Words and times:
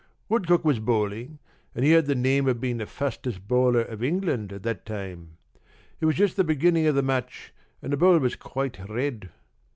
Woodcock 0.29 0.65
was 0.65 0.79
bowling, 0.79 1.37
and 1.75 1.85
he 1.85 1.91
had 1.91 2.07
the 2.07 2.15
name 2.15 2.47
of 2.47 2.59
being 2.59 2.77
the 2.77 2.87
fastest 2.87 3.47
bowler 3.47 3.81
of 3.83 4.01
England 4.03 4.51
at 4.51 4.63
that 4.63 4.83
time. 4.83 5.37
It 5.99 6.07
was 6.07 6.15
just 6.15 6.37
the 6.37 6.43
beginning 6.43 6.87
of 6.87 6.95
the 6.95 7.03
match 7.03 7.53
and 7.83 7.93
the 7.93 7.97
ball 7.97 8.17
was 8.17 8.35
quite 8.35 8.79
red. 8.89 9.29